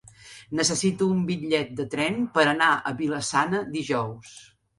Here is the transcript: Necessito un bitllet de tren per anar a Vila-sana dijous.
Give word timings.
Necessito 0.59 1.09
un 1.15 1.19
bitllet 1.27 1.75
de 1.81 1.85
tren 1.91 2.17
per 2.39 2.47
anar 2.53 2.71
a 2.77 2.95
Vila-sana 3.03 3.61
dijous. 3.79 4.35